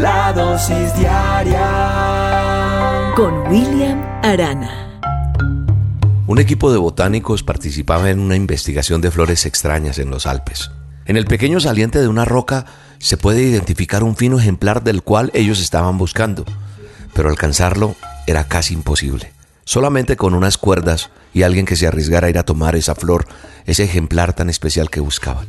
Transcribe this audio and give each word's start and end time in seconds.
La 0.00 0.32
dosis 0.32 0.94
diaria 0.94 1.64
con 3.16 3.48
William 3.48 4.00
Arana. 4.22 5.00
Un 6.28 6.38
equipo 6.38 6.70
de 6.70 6.78
botánicos 6.78 7.42
participaba 7.42 8.08
en 8.08 8.20
una 8.20 8.36
investigación 8.36 9.00
de 9.00 9.10
flores 9.10 9.44
extrañas 9.44 9.98
en 9.98 10.10
los 10.10 10.26
Alpes. 10.26 10.70
En 11.06 11.16
el 11.16 11.24
pequeño 11.24 11.58
saliente 11.58 12.00
de 12.00 12.06
una 12.06 12.24
roca 12.24 12.66
se 12.98 13.16
puede 13.16 13.42
identificar 13.42 14.04
un 14.04 14.14
fino 14.14 14.38
ejemplar 14.38 14.84
del 14.84 15.02
cual 15.02 15.32
ellos 15.34 15.60
estaban 15.60 15.98
buscando, 15.98 16.44
pero 17.12 17.28
alcanzarlo 17.28 17.96
era 18.28 18.44
casi 18.44 18.74
imposible. 18.74 19.32
Solamente 19.64 20.16
con 20.16 20.34
unas 20.34 20.58
cuerdas 20.58 21.10
y 21.34 21.42
alguien 21.42 21.66
que 21.66 21.74
se 21.74 21.88
arriesgara 21.88 22.28
a 22.28 22.30
ir 22.30 22.38
a 22.38 22.44
tomar 22.44 22.76
esa 22.76 22.94
flor, 22.94 23.26
ese 23.66 23.82
ejemplar 23.82 24.32
tan 24.32 24.48
especial 24.48 24.90
que 24.90 25.00
buscaban. 25.00 25.48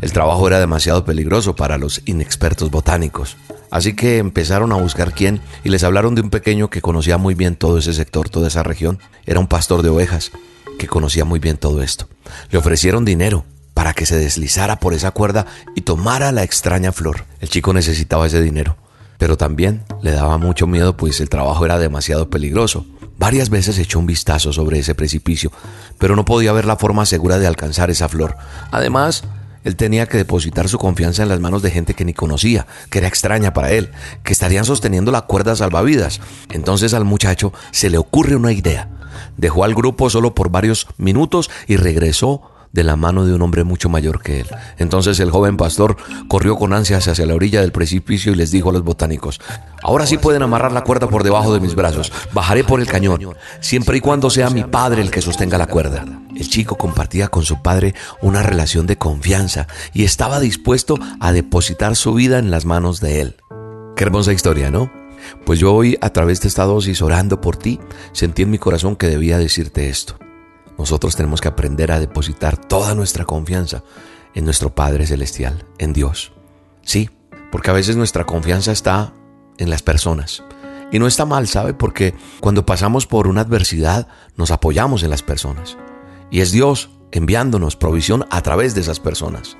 El 0.00 0.12
trabajo 0.12 0.46
era 0.46 0.58
demasiado 0.58 1.04
peligroso 1.04 1.54
para 1.54 1.76
los 1.76 2.00
inexpertos 2.06 2.70
botánicos, 2.70 3.36
así 3.70 3.94
que 3.94 4.18
empezaron 4.18 4.72
a 4.72 4.76
buscar 4.76 5.12
quién 5.12 5.40
y 5.64 5.68
les 5.68 5.84
hablaron 5.84 6.14
de 6.14 6.22
un 6.22 6.30
pequeño 6.30 6.70
que 6.70 6.82
conocía 6.82 7.18
muy 7.18 7.34
bien 7.34 7.56
todo 7.56 7.78
ese 7.78 7.92
sector, 7.92 8.28
toda 8.28 8.48
esa 8.48 8.62
región. 8.62 8.98
Era 9.26 9.40
un 9.40 9.46
pastor 9.46 9.82
de 9.82 9.88
ovejas 9.88 10.32
que 10.78 10.86
conocía 10.86 11.24
muy 11.24 11.40
bien 11.40 11.56
todo 11.56 11.82
esto. 11.82 12.08
Le 12.50 12.58
ofrecieron 12.58 13.04
dinero 13.04 13.44
para 13.74 13.92
que 13.94 14.06
se 14.06 14.18
deslizara 14.18 14.80
por 14.80 14.94
esa 14.94 15.10
cuerda 15.10 15.46
y 15.74 15.82
tomara 15.82 16.32
la 16.32 16.42
extraña 16.42 16.92
flor. 16.92 17.24
El 17.40 17.48
chico 17.48 17.72
necesitaba 17.72 18.26
ese 18.26 18.42
dinero, 18.42 18.76
pero 19.18 19.36
también 19.36 19.84
le 20.02 20.12
daba 20.12 20.38
mucho 20.38 20.66
miedo 20.66 20.96
pues 20.96 21.20
el 21.20 21.28
trabajo 21.28 21.64
era 21.64 21.78
demasiado 21.78 22.30
peligroso. 22.30 22.86
Varias 23.18 23.50
veces 23.50 23.78
echó 23.78 23.98
un 23.98 24.06
vistazo 24.06 24.52
sobre 24.52 24.78
ese 24.78 24.94
precipicio, 24.94 25.52
pero 25.98 26.16
no 26.16 26.24
podía 26.24 26.52
ver 26.52 26.64
la 26.64 26.76
forma 26.76 27.04
segura 27.04 27.38
de 27.38 27.46
alcanzar 27.46 27.90
esa 27.90 28.08
flor. 28.08 28.36
Además, 28.70 29.24
él 29.64 29.76
tenía 29.76 30.06
que 30.06 30.16
depositar 30.16 30.68
su 30.68 30.78
confianza 30.78 31.22
en 31.22 31.28
las 31.28 31.40
manos 31.40 31.62
de 31.62 31.70
gente 31.70 31.94
que 31.94 32.04
ni 32.04 32.14
conocía, 32.14 32.66
que 32.90 32.98
era 32.98 33.08
extraña 33.08 33.52
para 33.52 33.70
él, 33.72 33.90
que 34.24 34.32
estarían 34.32 34.64
sosteniendo 34.64 35.12
la 35.12 35.22
cuerda 35.22 35.56
salvavidas. 35.56 36.20
Entonces 36.50 36.94
al 36.94 37.04
muchacho 37.04 37.52
se 37.70 37.90
le 37.90 37.98
ocurre 37.98 38.36
una 38.36 38.52
idea. 38.52 38.88
Dejó 39.36 39.64
al 39.64 39.74
grupo 39.74 40.10
solo 40.10 40.34
por 40.34 40.50
varios 40.50 40.86
minutos 40.96 41.50
y 41.66 41.76
regresó 41.76 42.42
de 42.72 42.84
la 42.84 42.96
mano 42.96 43.26
de 43.26 43.34
un 43.34 43.42
hombre 43.42 43.64
mucho 43.64 43.88
mayor 43.88 44.22
que 44.22 44.40
él. 44.40 44.46
Entonces 44.78 45.18
el 45.20 45.30
joven 45.30 45.56
pastor 45.56 45.96
corrió 46.28 46.56
con 46.56 46.72
ansias 46.72 47.08
hacia 47.08 47.26
la 47.26 47.34
orilla 47.34 47.60
del 47.60 47.72
precipicio 47.72 48.32
y 48.32 48.36
les 48.36 48.50
dijo 48.50 48.70
a 48.70 48.72
los 48.72 48.84
botánicos, 48.84 49.40
ahora 49.82 50.06
sí 50.06 50.18
pueden 50.18 50.42
amarrar 50.42 50.72
la 50.72 50.84
cuerda 50.84 51.08
por 51.08 51.24
debajo 51.24 51.52
de 51.52 51.60
mis 51.60 51.74
brazos, 51.74 52.12
bajaré 52.32 52.64
por 52.64 52.80
el 52.80 52.86
cañón, 52.86 53.34
siempre 53.60 53.98
y 53.98 54.00
cuando 54.00 54.30
sea 54.30 54.50
mi 54.50 54.64
padre 54.64 55.02
el 55.02 55.10
que 55.10 55.22
sostenga 55.22 55.58
la 55.58 55.66
cuerda. 55.66 56.04
El 56.36 56.48
chico 56.48 56.76
compartía 56.76 57.28
con 57.28 57.44
su 57.44 57.60
padre 57.60 57.94
una 58.22 58.42
relación 58.42 58.86
de 58.86 58.96
confianza 58.96 59.66
y 59.92 60.04
estaba 60.04 60.40
dispuesto 60.40 60.98
a 61.20 61.32
depositar 61.32 61.96
su 61.96 62.14
vida 62.14 62.38
en 62.38 62.50
las 62.50 62.64
manos 62.64 63.00
de 63.00 63.20
él. 63.20 63.36
Qué 63.96 64.04
hermosa 64.04 64.32
historia, 64.32 64.70
¿no? 64.70 64.90
Pues 65.44 65.58
yo 65.58 65.74
hoy, 65.74 65.98
a 66.00 66.10
través 66.10 66.40
de 66.40 66.48
esta 66.48 66.64
dosis, 66.64 67.02
orando 67.02 67.40
por 67.40 67.56
ti, 67.56 67.78
sentí 68.12 68.42
en 68.42 68.50
mi 68.50 68.58
corazón 68.58 68.96
que 68.96 69.08
debía 69.08 69.36
decirte 69.36 69.88
esto. 69.88 70.18
Nosotros 70.80 71.14
tenemos 71.14 71.42
que 71.42 71.48
aprender 71.48 71.92
a 71.92 72.00
depositar 72.00 72.56
toda 72.56 72.94
nuestra 72.94 73.26
confianza 73.26 73.84
en 74.34 74.46
nuestro 74.46 74.74
Padre 74.74 75.06
Celestial, 75.06 75.66
en 75.76 75.92
Dios. 75.92 76.32
Sí, 76.80 77.10
porque 77.52 77.68
a 77.68 77.74
veces 77.74 77.96
nuestra 77.96 78.24
confianza 78.24 78.72
está 78.72 79.12
en 79.58 79.68
las 79.68 79.82
personas. 79.82 80.42
Y 80.90 80.98
no 80.98 81.06
está 81.06 81.26
mal, 81.26 81.46
¿sabe? 81.48 81.74
Porque 81.74 82.14
cuando 82.40 82.64
pasamos 82.64 83.06
por 83.06 83.28
una 83.28 83.42
adversidad 83.42 84.08
nos 84.36 84.50
apoyamos 84.50 85.02
en 85.02 85.10
las 85.10 85.22
personas. 85.22 85.76
Y 86.30 86.40
es 86.40 86.50
Dios 86.50 86.88
enviándonos 87.12 87.76
provisión 87.76 88.24
a 88.30 88.40
través 88.40 88.74
de 88.74 88.80
esas 88.80 89.00
personas. 89.00 89.58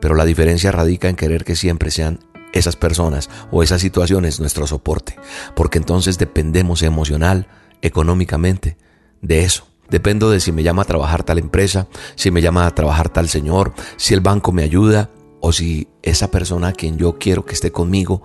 Pero 0.00 0.16
la 0.16 0.24
diferencia 0.24 0.72
radica 0.72 1.08
en 1.08 1.14
querer 1.14 1.44
que 1.44 1.54
siempre 1.54 1.92
sean 1.92 2.18
esas 2.52 2.74
personas 2.74 3.30
o 3.52 3.62
esas 3.62 3.82
situaciones 3.82 4.40
nuestro 4.40 4.66
soporte. 4.66 5.14
Porque 5.54 5.78
entonces 5.78 6.18
dependemos 6.18 6.82
emocional, 6.82 7.46
económicamente, 7.82 8.76
de 9.22 9.44
eso. 9.44 9.69
Dependo 9.90 10.30
de 10.30 10.40
si 10.40 10.52
me 10.52 10.62
llama 10.62 10.82
a 10.82 10.86
trabajar 10.86 11.24
tal 11.24 11.38
empresa, 11.38 11.88
si 12.14 12.30
me 12.30 12.42
llama 12.42 12.66
a 12.66 12.74
trabajar 12.74 13.08
tal 13.08 13.28
señor, 13.28 13.72
si 13.96 14.14
el 14.14 14.20
banco 14.20 14.52
me 14.52 14.62
ayuda 14.62 15.10
o 15.40 15.52
si 15.52 15.88
esa 16.02 16.30
persona 16.30 16.68
a 16.68 16.72
quien 16.72 16.96
yo 16.96 17.18
quiero 17.18 17.44
que 17.44 17.54
esté 17.54 17.72
conmigo 17.72 18.22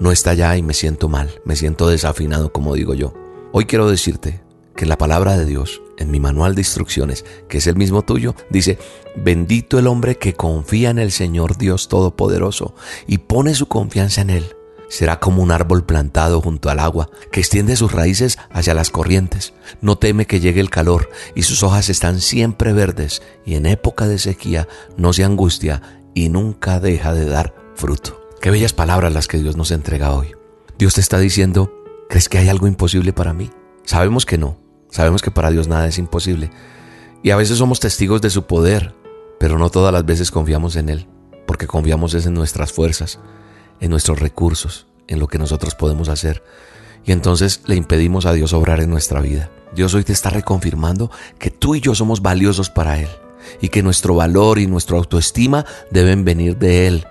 no 0.00 0.12
está 0.12 0.30
allá 0.30 0.56
y 0.56 0.62
me 0.62 0.74
siento 0.74 1.08
mal, 1.08 1.40
me 1.44 1.56
siento 1.56 1.88
desafinado 1.88 2.52
como 2.52 2.74
digo 2.74 2.94
yo. 2.94 3.14
Hoy 3.52 3.64
quiero 3.64 3.90
decirte 3.90 4.40
que 4.76 4.86
la 4.86 4.96
palabra 4.96 5.36
de 5.36 5.44
Dios, 5.44 5.82
en 5.98 6.10
mi 6.12 6.20
manual 6.20 6.54
de 6.54 6.60
instrucciones, 6.60 7.24
que 7.48 7.58
es 7.58 7.66
el 7.66 7.74
mismo 7.74 8.02
tuyo, 8.02 8.36
dice, 8.48 8.78
bendito 9.16 9.78
el 9.80 9.88
hombre 9.88 10.16
que 10.16 10.34
confía 10.34 10.90
en 10.90 11.00
el 11.00 11.10
Señor 11.10 11.56
Dios 11.56 11.88
Todopoderoso 11.88 12.76
y 13.08 13.18
pone 13.18 13.54
su 13.54 13.66
confianza 13.66 14.20
en 14.20 14.30
Él 14.30 14.57
Será 14.88 15.20
como 15.20 15.42
un 15.42 15.50
árbol 15.50 15.84
plantado 15.84 16.40
junto 16.40 16.70
al 16.70 16.78
agua, 16.78 17.10
que 17.30 17.40
extiende 17.40 17.76
sus 17.76 17.92
raíces 17.92 18.38
hacia 18.50 18.72
las 18.72 18.90
corrientes. 18.90 19.52
No 19.82 19.98
teme 19.98 20.26
que 20.26 20.40
llegue 20.40 20.60
el 20.60 20.70
calor, 20.70 21.10
y 21.34 21.42
sus 21.42 21.62
hojas 21.62 21.90
están 21.90 22.20
siempre 22.20 22.72
verdes, 22.72 23.22
y 23.44 23.54
en 23.54 23.66
época 23.66 24.08
de 24.08 24.18
sequía 24.18 24.66
no 24.96 25.12
se 25.12 25.24
angustia 25.24 25.82
y 26.14 26.30
nunca 26.30 26.80
deja 26.80 27.12
de 27.12 27.26
dar 27.26 27.54
fruto. 27.74 28.20
Qué 28.40 28.50
bellas 28.50 28.72
palabras 28.72 29.12
las 29.12 29.28
que 29.28 29.38
Dios 29.38 29.56
nos 29.56 29.70
entrega 29.72 30.14
hoy. 30.14 30.34
Dios 30.78 30.94
te 30.94 31.00
está 31.00 31.18
diciendo, 31.18 31.72
¿crees 32.08 32.28
que 32.28 32.38
hay 32.38 32.48
algo 32.48 32.66
imposible 32.66 33.12
para 33.12 33.34
mí? 33.34 33.50
Sabemos 33.84 34.24
que 34.24 34.38
no, 34.38 34.58
sabemos 34.90 35.20
que 35.20 35.30
para 35.30 35.50
Dios 35.50 35.68
nada 35.68 35.86
es 35.86 35.98
imposible. 35.98 36.50
Y 37.22 37.30
a 37.30 37.36
veces 37.36 37.58
somos 37.58 37.80
testigos 37.80 38.22
de 38.22 38.30
su 38.30 38.46
poder, 38.46 38.94
pero 39.38 39.58
no 39.58 39.70
todas 39.70 39.92
las 39.92 40.06
veces 40.06 40.30
confiamos 40.30 40.76
en 40.76 40.88
Él, 40.88 41.08
porque 41.46 41.66
confiamos 41.66 42.14
en 42.14 42.32
nuestras 42.32 42.72
fuerzas 42.72 43.18
en 43.80 43.90
nuestros 43.90 44.18
recursos, 44.18 44.86
en 45.06 45.18
lo 45.18 45.28
que 45.28 45.38
nosotros 45.38 45.74
podemos 45.74 46.08
hacer. 46.08 46.42
Y 47.04 47.12
entonces 47.12 47.62
le 47.66 47.76
impedimos 47.76 48.26
a 48.26 48.32
Dios 48.32 48.52
obrar 48.52 48.80
en 48.80 48.90
nuestra 48.90 49.20
vida. 49.20 49.50
Dios 49.74 49.94
hoy 49.94 50.04
te 50.04 50.12
está 50.12 50.30
reconfirmando 50.30 51.10
que 51.38 51.50
tú 51.50 51.74
y 51.74 51.80
yo 51.80 51.94
somos 51.94 52.22
valiosos 52.22 52.70
para 52.70 52.98
Él 52.98 53.08
y 53.60 53.68
que 53.68 53.82
nuestro 53.82 54.14
valor 54.14 54.58
y 54.58 54.66
nuestra 54.66 54.96
autoestima 54.96 55.64
deben 55.90 56.24
venir 56.24 56.56
de 56.56 56.86
Él. 56.86 57.06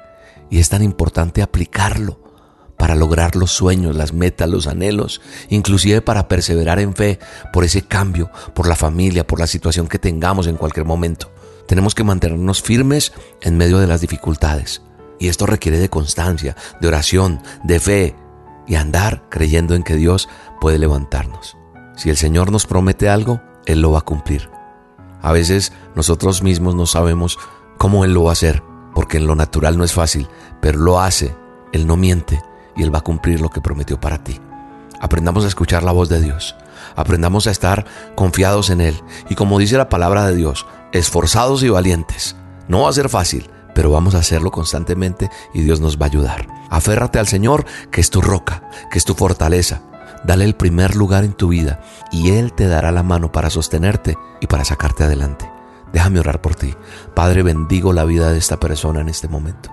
Y 0.50 0.60
es 0.60 0.70
tan 0.70 0.84
importante 0.84 1.42
aplicarlo 1.42 2.20
para 2.78 2.96
lograr 2.96 3.36
los 3.36 3.52
sueños, 3.52 3.96
las 3.96 4.14
metas, 4.14 4.50
los 4.50 4.68
anhelos, 4.68 5.22
inclusive 5.50 6.02
para 6.02 6.28
perseverar 6.28 6.80
en 6.80 6.94
fe 6.94 7.20
por 7.52 7.64
ese 7.64 7.82
cambio, 7.82 8.30
por 8.54 8.68
la 8.68 8.76
familia, 8.76 9.26
por 9.26 9.40
la 9.40 9.48
situación 9.48 9.88
que 9.88 10.00
tengamos 10.00 10.48
en 10.48 10.58
cualquier 10.58 10.86
momento. 10.86 11.32
Tenemos 11.68 11.96
que 11.96 12.04
mantenernos 12.04 12.62
firmes 12.62 13.14
en 13.42 13.58
medio 13.58 13.80
de 13.80 13.88
las 13.88 14.02
dificultades. 14.02 14.82
Y 15.20 15.30
esto 15.30 15.46
requiere 15.46 15.80
de 15.80 15.90
constancia, 15.90 16.56
de 16.80 16.88
oración, 16.88 17.42
de 17.64 17.80
fe 17.80 18.16
y 18.68 18.76
andar 18.76 19.24
creyendo 19.30 19.76
en 19.76 19.84
que 19.84 19.96
Dios 19.96 20.30
puede 20.60 20.78
levantarnos. 20.78 21.58
Si 21.96 22.10
el 22.10 22.18
Señor 22.18 22.52
nos 22.52 22.66
promete 22.66 23.10
algo, 23.10 23.42
Él 23.66 23.82
lo 23.82 23.92
va 23.92 24.00
a 24.00 24.06
cumplir. 24.06 24.50
A 25.22 25.32
veces 25.32 25.74
nosotros 25.96 26.44
mismos 26.44 26.76
no 26.76 26.86
sabemos 26.86 27.40
cómo 27.78 28.06
Él 28.06 28.14
lo 28.14 28.24
va 28.24 28.32
a 28.32 28.34
hacer, 28.34 28.62
porque 28.94 29.18
en 29.18 29.28
lo 29.28 29.36
natural 29.36 29.78
no 29.78 29.84
es 29.84 29.94
fácil, 29.94 30.28
pero 30.62 30.80
lo 30.80 31.00
hace, 31.00 31.36
Él 31.72 31.88
no 31.88 31.98
miente 31.98 32.42
y 32.76 32.84
Él 32.84 32.94
va 32.94 33.00
a 33.00 33.04
cumplir 33.04 33.42
lo 33.42 33.50
que 33.50 33.62
prometió 33.62 34.00
para 34.00 34.24
ti. 34.24 34.40
Aprendamos 35.00 35.46
a 35.46 35.48
escuchar 35.48 35.84
la 35.84 35.92
voz 35.92 36.10
de 36.10 36.22
Dios, 36.22 36.56
aprendamos 36.96 37.48
a 37.48 37.52
estar 37.52 37.86
confiados 38.16 38.70
en 38.70 38.82
Él 38.82 38.96
y 39.30 39.36
como 39.36 39.60
dice 39.60 39.78
la 39.78 39.90
palabra 39.90 40.28
de 40.28 40.36
Dios, 40.36 40.66
esforzados 40.92 41.64
y 41.64 41.70
valientes. 41.70 42.36
No 42.68 42.82
va 42.82 42.90
a 42.90 42.94
ser 42.94 43.10
fácil, 43.10 43.50
pero 43.78 43.92
vamos 43.92 44.16
a 44.16 44.18
hacerlo 44.18 44.50
constantemente 44.50 45.30
y 45.54 45.62
Dios 45.62 45.82
nos 45.82 46.00
va 46.00 46.08
a 46.08 46.10
ayudar. 46.10 46.48
Aférrate 46.72 47.20
al 47.20 47.28
Señor, 47.28 47.64
que 47.92 48.02
es 48.02 48.10
tu 48.10 48.22
roca, 48.22 48.72
que 48.90 48.98
es 48.98 49.06
tu 49.06 49.14
fortaleza. 49.14 49.84
Dale 50.24 50.46
el 50.46 50.56
primer 50.56 50.96
lugar 50.96 51.24
en 51.24 51.34
tu 51.34 51.50
vida 51.50 51.80
y 52.12 52.32
Él 52.32 52.54
te 52.54 52.66
dará 52.66 52.92
la 52.92 53.04
mano 53.04 53.32
para 53.32 53.52
sostenerte 53.52 54.18
y 54.42 54.48
para 54.48 54.66
sacarte 54.66 55.04
adelante. 55.04 55.48
Déjame 55.94 56.20
orar 56.20 56.42
por 56.42 56.56
ti. 56.56 56.74
Padre, 57.14 57.44
bendigo 57.44 57.94
la 57.94 58.04
vida 58.04 58.32
de 58.32 58.40
esta 58.40 58.60
persona 58.60 59.02
en 59.02 59.10
este 59.10 59.28
momento. 59.28 59.70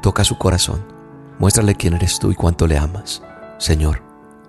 Toca 0.00 0.22
su 0.22 0.38
corazón. 0.38 0.86
Muéstrale 1.40 1.74
quién 1.74 1.94
eres 1.94 2.20
tú 2.20 2.30
y 2.30 2.36
cuánto 2.36 2.68
le 2.68 2.78
amas. 2.78 3.20
Señor, 3.58 4.00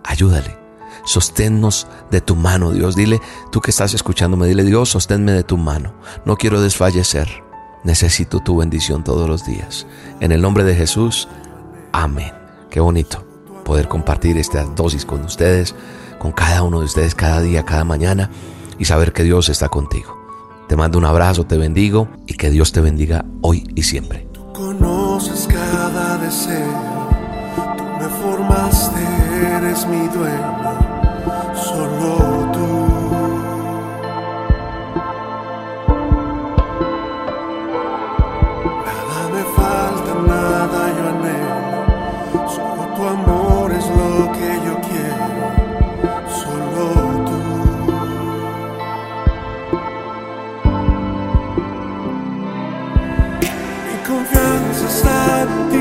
ayúdale. 0.03 0.59
Sosténnos 1.05 1.87
de 2.11 2.21
tu 2.21 2.35
mano, 2.35 2.69
Dios. 2.69 2.95
Dile, 2.95 3.19
tú 3.51 3.61
que 3.61 3.71
estás 3.71 3.95
escuchándome, 3.95 4.45
dile, 4.45 4.63
Dios, 4.63 4.89
sosténme 4.89 5.31
de 5.31 5.43
tu 5.43 5.57
mano. 5.57 5.95
No 6.23 6.37
quiero 6.37 6.61
desfallecer. 6.61 7.49
Necesito 7.83 8.39
tu 8.39 8.57
bendición 8.57 9.03
todos 9.03 9.27
los 9.27 9.45
días. 9.45 9.87
En 10.19 10.31
el 10.31 10.41
nombre 10.41 10.63
de 10.63 10.75
Jesús, 10.75 11.27
amén. 11.91 12.31
Qué 12.69 12.79
bonito 12.79 13.25
poder 13.65 13.87
compartir 13.87 14.37
esta 14.37 14.63
dosis 14.63 15.05
con 15.05 15.23
ustedes, 15.23 15.75
con 16.19 16.31
cada 16.31 16.63
uno 16.63 16.79
de 16.79 16.85
ustedes 16.85 17.15
cada 17.15 17.41
día, 17.41 17.63
cada 17.63 17.83
mañana 17.83 18.29
y 18.77 18.85
saber 18.85 19.13
que 19.13 19.23
Dios 19.23 19.49
está 19.49 19.69
contigo. 19.69 20.17
Te 20.67 20.75
mando 20.75 20.97
un 20.97 21.05
abrazo, 21.05 21.45
te 21.45 21.57
bendigo 21.57 22.07
y 22.27 22.35
que 22.35 22.49
Dios 22.49 22.71
te 22.71 22.81
bendiga 22.81 23.25
hoy 23.41 23.67
y 23.75 23.83
siempre. 23.83 24.27
Tú 24.31 24.53
conoces 24.53 25.47
cada 25.47 26.17
deseo, 26.17 27.09
tú 27.77 27.83
me 27.83 28.07
formaste, 28.07 29.01
eres 29.57 29.85
mi 29.87 30.07
dueño, 30.07 30.79
solo 31.55 32.51
tú. 32.53 32.80
Confianza 54.81 54.87
está 54.87 55.41
en 55.75 55.80